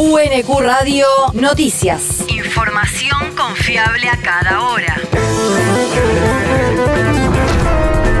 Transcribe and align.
UNQ 0.00 0.60
Radio 0.60 1.06
Noticias. 1.32 2.24
Información 2.28 3.34
confiable 3.36 4.08
a 4.08 4.16
cada 4.16 4.60
hora. 4.62 4.96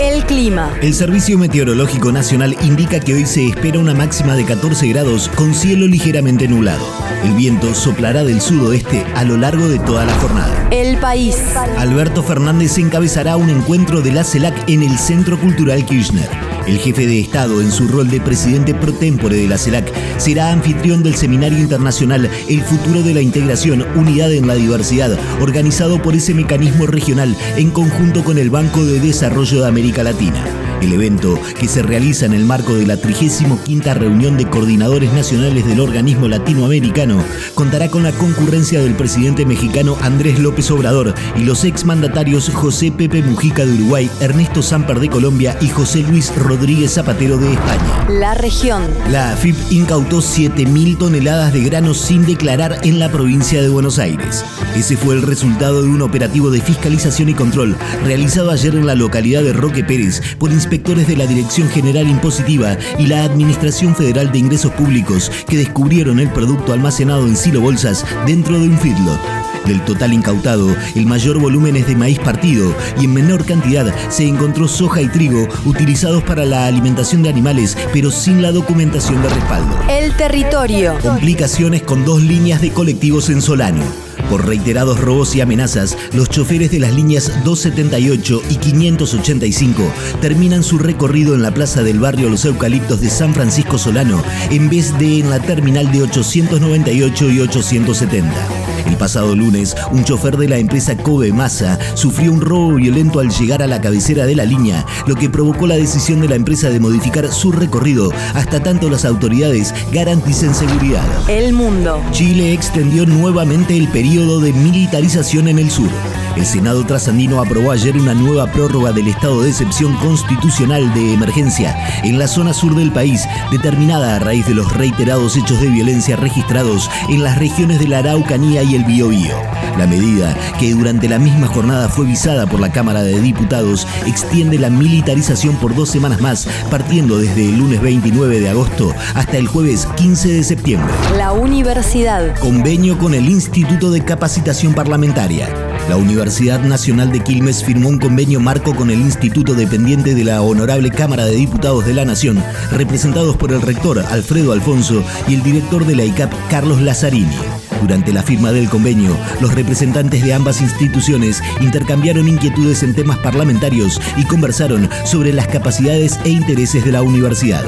El 0.00 0.24
clima. 0.24 0.74
El 0.82 0.92
Servicio 0.94 1.38
Meteorológico 1.38 2.10
Nacional 2.10 2.56
indica 2.62 2.98
que 2.98 3.14
hoy 3.14 3.24
se 3.24 3.46
espera 3.46 3.78
una 3.78 3.94
máxima 3.94 4.34
de 4.34 4.44
14 4.46 4.88
grados 4.88 5.28
con 5.28 5.54
cielo 5.54 5.86
ligeramente 5.86 6.48
nublado. 6.48 6.84
El 7.22 7.34
viento 7.34 7.72
soplará 7.72 8.24
del 8.24 8.40
sudoeste 8.40 9.06
a 9.14 9.22
lo 9.22 9.36
largo 9.36 9.68
de 9.68 9.78
toda 9.78 10.04
la 10.04 10.14
jornada. 10.14 10.68
El 10.72 10.98
país. 10.98 11.36
Alberto 11.78 12.24
Fernández 12.24 12.78
encabezará 12.78 13.36
un 13.36 13.48
encuentro 13.48 14.00
de 14.00 14.10
la 14.10 14.24
CELAC 14.24 14.68
en 14.68 14.82
el 14.82 14.98
Centro 14.98 15.38
Cultural 15.38 15.86
Kirchner. 15.86 16.49
El 16.70 16.78
jefe 16.78 17.04
de 17.04 17.18
Estado, 17.18 17.60
en 17.60 17.72
su 17.72 17.88
rol 17.88 18.08
de 18.10 18.20
presidente 18.20 18.74
pro 18.74 18.92
tempore 18.92 19.34
de 19.34 19.48
la 19.48 19.58
CELAC, 19.58 19.92
será 20.18 20.52
anfitrión 20.52 21.02
del 21.02 21.16
Seminario 21.16 21.58
Internacional 21.58 22.30
El 22.48 22.62
Futuro 22.62 23.02
de 23.02 23.12
la 23.12 23.20
Integración, 23.20 23.84
Unidad 23.96 24.32
en 24.32 24.46
la 24.46 24.54
Diversidad, 24.54 25.18
organizado 25.40 26.00
por 26.00 26.14
ese 26.14 26.32
mecanismo 26.32 26.86
regional 26.86 27.36
en 27.56 27.72
conjunto 27.72 28.22
con 28.22 28.38
el 28.38 28.50
Banco 28.50 28.84
de 28.84 29.00
Desarrollo 29.00 29.62
de 29.62 29.66
América 29.66 30.04
Latina. 30.04 30.69
El 30.80 30.92
evento, 30.92 31.38
que 31.58 31.68
se 31.68 31.82
realiza 31.82 32.26
en 32.26 32.32
el 32.32 32.44
marco 32.44 32.74
de 32.74 32.86
la 32.86 32.96
35 32.96 33.58
reunión 33.94 34.36
de 34.36 34.48
coordinadores 34.48 35.12
nacionales 35.12 35.66
del 35.66 35.80
organismo 35.80 36.28
latinoamericano, 36.28 37.22
contará 37.54 37.88
con 37.88 38.02
la 38.02 38.12
concurrencia 38.12 38.80
del 38.80 38.94
presidente 38.94 39.44
mexicano 39.44 39.96
Andrés 40.00 40.38
López 40.38 40.70
Obrador 40.70 41.14
y 41.36 41.44
los 41.44 41.64
exmandatarios 41.64 42.50
José 42.50 42.92
Pepe 42.92 43.22
Mujica 43.22 43.64
de 43.64 43.72
Uruguay, 43.72 44.10
Ernesto 44.20 44.62
Samper 44.62 45.00
de 45.00 45.08
Colombia 45.08 45.56
y 45.60 45.68
José 45.68 46.02
Luis 46.02 46.34
Rodríguez 46.36 46.92
Zapatero 46.94 47.38
de 47.38 47.52
España. 47.52 48.06
La 48.08 48.34
región. 48.34 48.82
La 49.10 49.32
AFIP 49.32 49.56
incautó 49.70 50.18
7.000 50.18 50.98
toneladas 50.98 51.52
de 51.52 51.62
granos 51.62 51.98
sin 51.98 52.26
declarar 52.26 52.78
en 52.82 52.98
la 52.98 53.10
provincia 53.10 53.60
de 53.62 53.68
Buenos 53.68 53.98
Aires. 53.98 54.44
Ese 54.76 54.96
fue 54.96 55.14
el 55.14 55.22
resultado 55.22 55.82
de 55.82 55.88
un 55.88 56.00
operativo 56.00 56.50
de 56.50 56.60
fiscalización 56.60 57.28
y 57.28 57.34
control 57.34 57.76
realizado 58.04 58.50
ayer 58.50 58.74
en 58.74 58.86
la 58.86 58.94
localidad 58.94 59.42
de 59.42 59.52
Roque 59.52 59.84
Pérez 59.84 60.22
por 60.38 60.52
inspectores 60.52 61.06
de 61.06 61.16
la 61.16 61.26
Dirección 61.26 61.68
General 61.68 62.08
Impositiva 62.08 62.76
y 62.98 63.06
la 63.06 63.24
Administración 63.24 63.94
Federal 63.94 64.32
de 64.32 64.38
Ingresos 64.38 64.72
Públicos 64.72 65.30
que 65.48 65.58
descubrieron 65.58 66.20
el 66.20 66.30
producto 66.30 66.72
almacenado 66.72 67.26
en 67.26 67.36
silo 67.36 67.60
bolsas 67.60 68.06
dentro 68.26 68.58
de 68.58 68.68
un 68.68 68.78
feedlot. 68.78 69.20
Del 69.66 69.84
total 69.84 70.14
incautado, 70.14 70.74
el 70.94 71.06
mayor 71.06 71.38
volumen 71.38 71.76
es 71.76 71.86
de 71.86 71.94
maíz 71.94 72.18
partido 72.18 72.74
y 72.98 73.04
en 73.04 73.12
menor 73.12 73.44
cantidad 73.44 73.94
se 74.08 74.26
encontró 74.26 74.66
soja 74.68 75.02
y 75.02 75.08
trigo 75.08 75.46
utilizados 75.66 76.22
para 76.22 76.46
la 76.46 76.66
alimentación 76.66 77.22
de 77.22 77.28
animales, 77.28 77.76
pero 77.92 78.10
sin 78.10 78.40
la 78.40 78.52
documentación 78.52 79.20
de 79.22 79.28
respaldo. 79.28 79.78
El 79.88 80.16
territorio. 80.16 80.96
Complicaciones 81.02 81.82
con 81.82 82.04
dos 82.04 82.22
líneas 82.22 82.60
de 82.62 82.70
colectivos 82.70 83.28
en 83.28 83.42
Solano. 83.42 84.09
Por 84.30 84.46
reiterados 84.46 85.00
robos 85.00 85.34
y 85.34 85.40
amenazas, 85.40 85.98
los 86.12 86.30
choferes 86.30 86.70
de 86.70 86.78
las 86.78 86.94
líneas 86.94 87.32
278 87.44 88.42
y 88.48 88.56
585 88.56 89.92
terminan 90.20 90.62
su 90.62 90.78
recorrido 90.78 91.34
en 91.34 91.42
la 91.42 91.52
plaza 91.52 91.82
del 91.82 91.98
barrio 91.98 92.30
Los 92.30 92.44
Eucaliptos 92.44 93.00
de 93.00 93.10
San 93.10 93.34
Francisco 93.34 93.76
Solano 93.76 94.22
en 94.50 94.70
vez 94.70 94.96
de 94.98 95.18
en 95.18 95.30
la 95.30 95.40
terminal 95.40 95.90
de 95.90 96.02
898 96.02 97.30
y 97.30 97.40
870. 97.40 98.69
El 98.90 98.96
pasado 98.96 99.36
lunes, 99.36 99.76
un 99.92 100.02
chofer 100.02 100.36
de 100.36 100.48
la 100.48 100.58
empresa 100.58 100.96
Kobe 100.96 101.32
Masa 101.32 101.78
sufrió 101.94 102.32
un 102.32 102.40
robo 102.40 102.74
violento 102.74 103.20
al 103.20 103.30
llegar 103.30 103.62
a 103.62 103.68
la 103.68 103.80
cabecera 103.80 104.26
de 104.26 104.34
la 104.34 104.44
línea, 104.44 104.84
lo 105.06 105.14
que 105.14 105.30
provocó 105.30 105.68
la 105.68 105.76
decisión 105.76 106.20
de 106.20 106.28
la 106.28 106.34
empresa 106.34 106.70
de 106.70 106.80
modificar 106.80 107.32
su 107.32 107.52
recorrido 107.52 108.10
hasta 108.34 108.60
tanto 108.60 108.90
las 108.90 109.04
autoridades 109.04 109.72
garanticen 109.92 110.56
seguridad. 110.56 111.04
El 111.28 111.52
mundo. 111.52 112.02
Chile 112.10 112.52
extendió 112.52 113.06
nuevamente 113.06 113.76
el 113.76 113.86
periodo 113.86 114.40
de 114.40 114.52
militarización 114.52 115.46
en 115.46 115.60
el 115.60 115.70
sur. 115.70 115.88
El 116.36 116.46
Senado 116.46 116.86
trasandino 116.86 117.40
aprobó 117.40 117.72
ayer 117.72 117.96
una 117.96 118.14
nueva 118.14 118.46
prórroga 118.46 118.92
del 118.92 119.08
estado 119.08 119.42
de 119.42 119.50
excepción 119.50 119.94
constitucional 119.96 120.92
de 120.94 121.12
emergencia 121.12 121.76
en 122.04 122.18
la 122.18 122.28
zona 122.28 122.54
sur 122.54 122.74
del 122.74 122.92
país, 122.92 123.26
determinada 123.50 124.16
a 124.16 124.18
raíz 124.18 124.46
de 124.46 124.54
los 124.54 124.72
reiterados 124.72 125.36
hechos 125.36 125.60
de 125.60 125.68
violencia 125.68 126.16
registrados 126.16 126.88
en 127.08 127.22
las 127.22 127.38
regiones 127.38 127.78
de 127.78 127.88
la 127.88 127.98
Araucanía 127.98 128.62
y 128.62 128.74
el 128.76 128.84
Biobío. 128.84 129.34
La 129.76 129.86
medida, 129.86 130.36
que 130.58 130.72
durante 130.72 131.08
la 131.08 131.18
misma 131.18 131.46
jornada 131.46 131.88
fue 131.88 132.06
visada 132.06 132.46
por 132.46 132.60
la 132.60 132.70
Cámara 132.72 133.02
de 133.02 133.20
Diputados, 133.20 133.86
extiende 134.06 134.58
la 134.58 134.70
militarización 134.70 135.56
por 135.56 135.74
dos 135.74 135.88
semanas 135.88 136.20
más, 136.20 136.48
partiendo 136.70 137.18
desde 137.18 137.48
el 137.48 137.58
lunes 137.58 137.80
29 137.80 138.40
de 138.40 138.48
agosto 138.50 138.94
hasta 139.14 139.36
el 139.36 139.48
jueves 139.48 139.86
15 139.96 140.28
de 140.28 140.44
septiembre. 140.44 140.92
La 141.16 141.32
universidad. 141.32 142.38
Convenio 142.38 142.98
con 142.98 143.14
el 143.14 143.28
Instituto 143.28 143.90
de 143.90 144.04
Capacitación 144.04 144.74
Parlamentaria. 144.74 145.48
La 145.88 145.96
Universidad 145.96 146.60
Nacional 146.60 147.10
de 147.10 147.20
Quilmes 147.20 147.64
firmó 147.64 147.88
un 147.88 147.98
convenio 147.98 148.40
marco 148.40 148.74
con 148.74 148.90
el 148.90 149.00
Instituto 149.00 149.54
dependiente 149.54 150.14
de 150.14 150.24
la 150.24 150.42
Honorable 150.42 150.90
Cámara 150.90 151.24
de 151.26 151.36
Diputados 151.36 151.84
de 151.84 151.94
la 151.94 152.04
Nación, 152.04 152.42
representados 152.70 153.36
por 153.36 153.52
el 153.52 153.62
rector 153.62 153.98
Alfredo 153.98 154.52
Alfonso 154.52 155.02
y 155.26 155.34
el 155.34 155.42
director 155.42 155.84
de 155.84 155.96
la 155.96 156.04
ICAP 156.04 156.32
Carlos 156.48 156.80
Lazzarini. 156.80 157.36
Durante 157.82 158.12
la 158.12 158.22
firma 158.22 158.52
del 158.52 158.68
convenio, 158.68 159.16
los 159.40 159.54
representantes 159.54 160.22
de 160.22 160.34
ambas 160.34 160.60
instituciones 160.60 161.42
intercambiaron 161.60 162.28
inquietudes 162.28 162.82
en 162.82 162.94
temas 162.94 163.18
parlamentarios 163.18 164.00
y 164.16 164.24
conversaron 164.24 164.88
sobre 165.04 165.32
las 165.32 165.48
capacidades 165.48 166.20
e 166.24 166.28
intereses 166.28 166.84
de 166.84 166.92
la 166.92 167.02
universidad. 167.02 167.64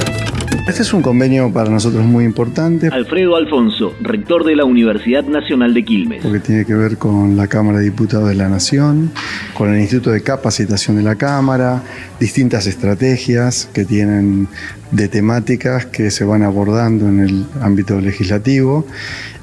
Este 0.69 0.83
es 0.83 0.95
un 0.95 1.03
convenio 1.03 1.53
para 1.53 1.69
nosotros 1.71 2.05
muy 2.05 2.25
importante. 2.25 2.87
Alfredo 2.87 3.35
Alfonso, 3.35 3.95
rector 4.01 4.45
de 4.45 4.55
la 4.55 4.65
Universidad 4.65 5.25
Nacional 5.25 5.75
de 5.75 5.85
Quilmes. 5.85 6.23
Porque 6.23 6.39
tiene 6.39 6.65
que 6.65 6.75
ver 6.75 6.99
con 6.99 7.37
la 7.37 7.49
Cámara 7.49 7.79
de 7.79 7.85
Diputados 7.85 8.29
de 8.29 8.37
la 8.37 8.49
Nación, 8.49 9.11
con 9.55 9.75
el 9.75 9.81
Instituto 9.81 10.11
de 10.11 10.23
Capacitación 10.23 10.97
de 10.97 11.03
la 11.03 11.17
Cámara, 11.17 11.83
distintas 12.21 12.69
estrategias 12.69 13.69
que 13.75 13.85
tienen 13.85 14.47
de 14.93 15.09
temáticas 15.09 15.87
que 15.87 16.11
se 16.11 16.25
van 16.25 16.43
abordando 16.43 17.09
en 17.09 17.21
el 17.21 17.47
ámbito 17.61 18.01
legislativo 18.01 18.87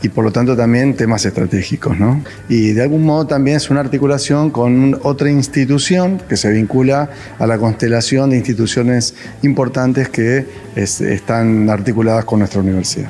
y 0.01 0.09
por 0.09 0.23
lo 0.23 0.31
tanto 0.31 0.55
también 0.55 0.95
temas 0.95 1.25
estratégicos. 1.25 1.99
¿no? 1.99 2.23
Y 2.47 2.71
de 2.71 2.83
algún 2.83 3.03
modo 3.03 3.27
también 3.27 3.57
es 3.57 3.69
una 3.69 3.81
articulación 3.81 4.51
con 4.51 4.97
otra 5.03 5.29
institución 5.29 6.21
que 6.29 6.37
se 6.37 6.51
vincula 6.51 7.09
a 7.37 7.47
la 7.47 7.57
constelación 7.57 8.29
de 8.29 8.37
instituciones 8.37 9.15
importantes 9.41 10.09
que 10.09 10.45
están 10.75 11.69
articuladas 11.69 12.25
con 12.25 12.39
nuestra 12.39 12.61
universidad. 12.61 13.09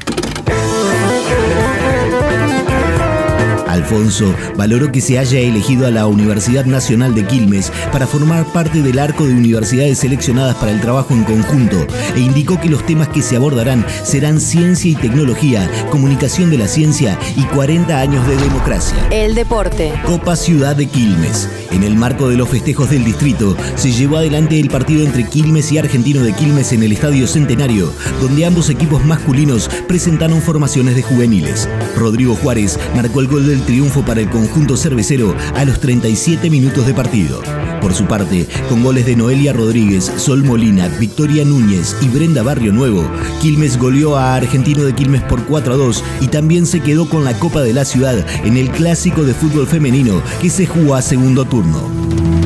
Alfonso 3.72 4.34
valoró 4.56 4.92
que 4.92 5.02
se 5.02 5.20
haya 5.20 5.40
elegido 5.40 5.88
a 5.88 5.92
la 5.92 6.08
Universidad 6.08 6.66
Nacional 6.66 7.16
de 7.16 7.26
Quilmes 7.26 7.72
para 7.92 8.08
formar 8.08 8.46
parte 8.52 8.82
del 8.82 9.00
arco 9.00 9.26
de 9.26 9.34
universidades 9.34 10.00
seleccionadas 10.00 10.56
para 10.56 10.72
el 10.72 10.82
trabajo 10.82 11.14
en 11.14 11.24
conjunto 11.24 11.86
e 12.16 12.20
indicó 12.20 12.60
que 12.60 12.70
los 12.70 12.86
temas 12.86 13.10
que 13.10 13.22
se 13.22 13.36
abordarán 13.36 13.86
serán 14.04 14.40
ciencia 14.40 14.92
y 14.92 14.96
tecnología, 14.96 15.70
comunicación 15.92 16.50
de 16.50 16.58
la 16.58 16.68
ciencia 16.68 17.18
y 17.36 17.44
40 17.44 18.00
años 18.00 18.28
de 18.28 18.36
democracia. 18.38 18.98
El 19.12 19.36
deporte. 19.36 19.94
Copa 20.06 20.36
Ciudad 20.36 20.76
de 20.76 20.88
Quilmes. 20.88 21.48
En 21.72 21.84
el 21.84 21.96
marco 21.96 22.30
de 22.30 22.36
los 22.36 22.50
festejos 22.50 22.90
del 22.90 23.06
distrito, 23.06 23.56
se 23.76 23.92
llevó 23.92 24.18
adelante 24.18 24.60
el 24.60 24.70
partido 24.70 25.04
entre 25.06 25.28
Quilmes 25.28 25.72
y 25.72 25.78
Argentino 25.78 26.24
de 26.24 26.34
Quilmes 26.34 26.72
en 26.74 26.82
el 26.82 26.92
Estadio 26.92 27.28
Centenario, 27.28 27.94
donde 28.22 28.46
ambos 28.46 28.70
equipos 28.70 29.06
masculinos 29.06 29.70
presentaron 29.88 30.42
formaciones 30.42 30.96
de 30.96 31.04
juveniles. 31.04 31.70
Rodrigo 31.96 32.36
Juárez 32.36 32.80
marcó 32.96 33.20
el 33.20 33.28
gol 33.28 33.48
del 33.48 33.59
triunfo 33.62 34.04
para 34.04 34.22
el 34.22 34.30
conjunto 34.30 34.78
cervecero 34.78 35.36
a 35.56 35.66
los 35.66 35.80
37 35.80 36.50
minutos 36.50 36.86
de 36.86 36.94
partido. 36.94 37.42
Por 37.82 37.94
su 37.94 38.06
parte, 38.06 38.48
con 38.68 38.84
goles 38.84 39.06
de 39.06 39.16
Noelia 39.16 39.54
Rodríguez, 39.54 40.12
Sol 40.18 40.44
Molina, 40.44 40.88
Victoria 41.00 41.46
Núñez 41.46 41.96
y 42.02 42.10
Brenda 42.10 42.44
Barrio 42.44 42.74
Nuevo, 42.74 43.10
Quilmes 43.42 43.78
goleó 43.78 44.18
a 44.18 44.36
Argentino 44.36 44.84
de 44.84 44.94
Quilmes 44.94 45.22
por 45.24 45.44
4 45.46 45.74
a 45.74 45.78
2 45.78 46.04
y 46.22 46.28
también 46.28 46.66
se 46.66 46.82
quedó 46.82 47.10
con 47.10 47.24
la 47.24 47.34
Copa 47.40 47.62
de 47.62 47.74
la 47.74 47.86
Ciudad 47.86 48.26
en 48.44 48.58
el 48.58 48.70
clásico 48.70 49.24
de 49.24 49.34
fútbol 49.34 49.68
femenino 49.68 50.22
que 50.42 50.50
se 50.50 50.66
jugó 50.66 50.96
a 50.96 51.02
segundo 51.02 51.46
turno. 51.46 51.90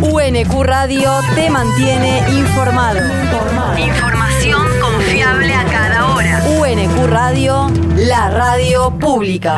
UNQ 0.02 0.64
Radio 0.64 1.12
te 1.36 1.50
mantiene 1.50 2.20
informado. 2.38 3.00
Información 3.78 4.68
confiable 4.82 5.54
a 5.54 5.66
cada 5.66 6.14
hora. 6.14 6.44
UNQ 6.60 7.08
Radio, 7.08 7.72
la 7.96 8.30
radio 8.30 8.92
pública. 9.00 9.58